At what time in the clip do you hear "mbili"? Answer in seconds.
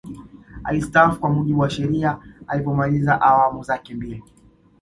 3.95-4.23